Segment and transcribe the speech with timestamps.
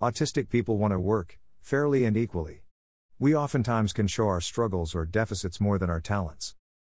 [0.00, 2.62] autistic people want to work, fairly and equally.
[3.18, 6.54] We oftentimes can show our struggles or deficits more than our talents.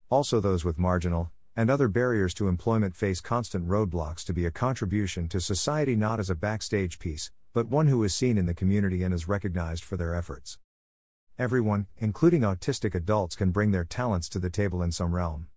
[0.10, 4.52] Also, those with marginal and other barriers to employment face constant roadblocks to be a
[4.52, 8.54] contribution to society not as a backstage piece, but one who is seen in the
[8.54, 10.60] community and is recognized for their efforts.
[11.40, 15.48] Everyone, including autistic adults, can bring their talents to the table in some realm.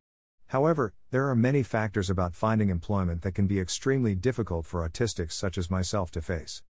[0.48, 5.32] However, there are many factors about finding employment that can be extremely difficult for autistics
[5.32, 6.62] such as myself to face.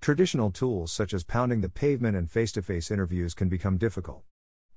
[0.00, 4.22] Traditional tools such as pounding the pavement and face to face interviews can become difficult.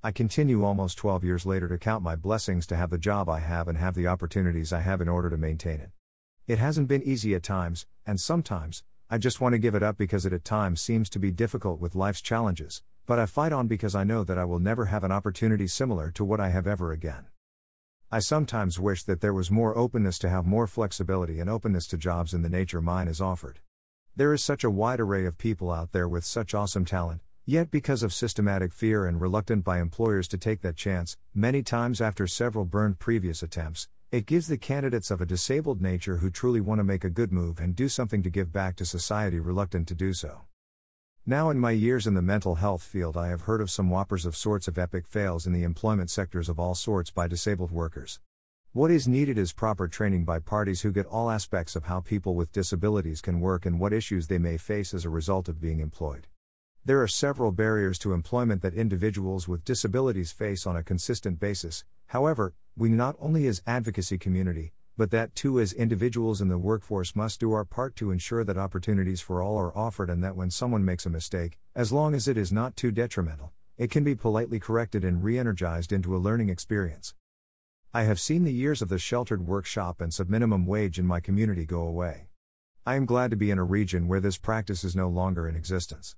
[0.02, 3.40] I continue almost 12 years later to count my blessings to have the job I
[3.40, 5.92] have and have the opportunities I have in order to maintain it.
[6.48, 9.98] It hasn't been easy at times, and sometimes, I just want to give it up
[9.98, 13.68] because it at times seems to be difficult with life's challenges, but I fight on
[13.68, 16.66] because I know that I will never have an opportunity similar to what I have
[16.66, 17.26] ever again.
[18.12, 21.98] I sometimes wish that there was more openness to have more flexibility and openness to
[21.98, 23.60] jobs in the nature mine is offered.
[24.20, 27.72] There is such a wide array of people out there with such awesome talent, yet
[27.72, 32.28] because of systematic fear and reluctant by employers to take that chance, many times after
[32.28, 36.80] several burned previous attempts, it gives the candidates of a disabled nature who truly want
[36.80, 39.96] to make a good move and do something to give back to society reluctant to
[39.96, 40.42] do so.
[41.26, 44.26] Now, in my years in the mental health field, I have heard of some whoppers
[44.26, 48.20] of sorts of epic fails in the employment sectors of all sorts by disabled workers.
[48.72, 52.36] What is needed is proper training by parties who get all aspects of how people
[52.36, 55.80] with disabilities can work and what issues they may face as a result of being
[55.80, 56.28] employed.
[56.86, 61.84] There are several barriers to employment that individuals with disabilities face on a consistent basis.
[62.06, 67.16] However, we not only as advocacy community, but that too as individuals in the workforce
[67.16, 70.52] must do our part to ensure that opportunities for all are offered and that when
[70.52, 74.14] someone makes a mistake, as long as it is not too detrimental, it can be
[74.14, 77.16] politely corrected and re energized into a learning experience.
[77.92, 81.66] I have seen the years of the sheltered workshop and subminimum wage in my community
[81.66, 82.28] go away.
[82.86, 85.56] I am glad to be in a region where this practice is no longer in
[85.56, 86.16] existence.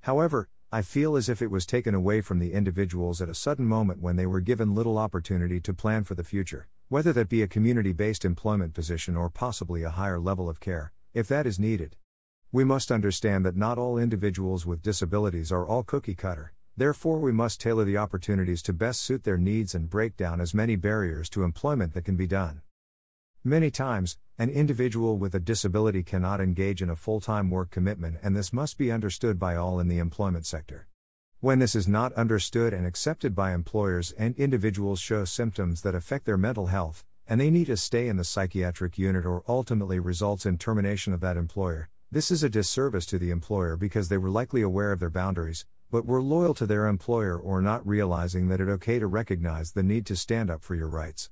[0.00, 3.66] However, I feel as if it was taken away from the individuals at a sudden
[3.66, 7.40] moment when they were given little opportunity to plan for the future, whether that be
[7.40, 11.56] a community based employment position or possibly a higher level of care, if that is
[11.56, 11.94] needed.
[12.50, 17.32] We must understand that not all individuals with disabilities are all cookie cutter, therefore, we
[17.32, 21.28] must tailor the opportunities to best suit their needs and break down as many barriers
[21.30, 22.62] to employment that can be done.
[23.44, 28.18] Many times, an individual with a disability cannot engage in a full time work commitment,
[28.22, 30.86] and this must be understood by all in the employment sector.
[31.40, 36.24] When this is not understood and accepted by employers and individuals show symptoms that affect
[36.24, 40.46] their mental health, and they need to stay in the psychiatric unit or ultimately results
[40.46, 44.30] in termination of that employer, this is a disservice to the employer because they were
[44.30, 48.62] likely aware of their boundaries, but were loyal to their employer or not realizing that
[48.62, 51.28] it's okay to recognize the need to stand up for your rights.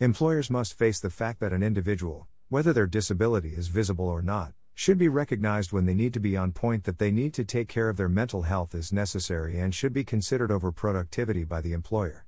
[0.00, 4.54] Employers must face the fact that an individual, whether their disability is visible or not,
[4.72, 7.68] should be recognized when they need to be on point that they need to take
[7.68, 11.74] care of their mental health is necessary and should be considered over productivity by the
[11.74, 12.24] employer.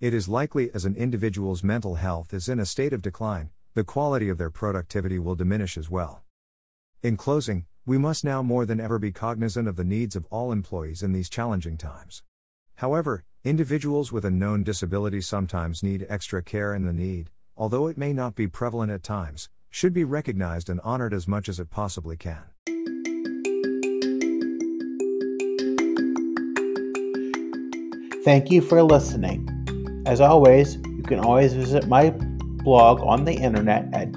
[0.00, 3.84] It is likely as an individual's mental health is in a state of decline, the
[3.84, 6.22] quality of their productivity will diminish as well.
[7.02, 10.52] In closing, we must now more than ever be cognizant of the needs of all
[10.52, 12.22] employees in these challenging times.
[12.76, 17.96] However, Individuals with a known disability sometimes need extra care, and the need, although it
[17.96, 21.70] may not be prevalent at times, should be recognized and honored as much as it
[21.70, 22.42] possibly can.
[28.24, 29.48] Thank you for listening.
[30.04, 34.12] As always, you can always visit my blog on the internet at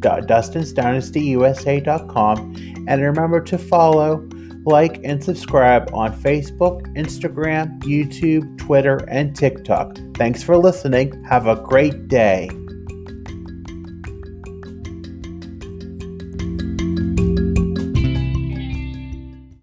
[0.00, 4.26] www.dustinsdynastyusa.com and remember to follow
[4.64, 9.96] like, and subscribe on Facebook, Instagram, YouTube, Twitter, and TikTok.
[10.16, 11.22] Thanks for listening.
[11.24, 12.50] Have a great day.